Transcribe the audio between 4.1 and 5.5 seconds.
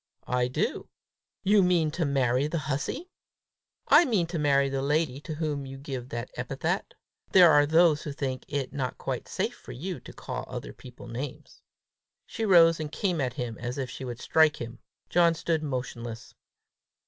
to marry the lady to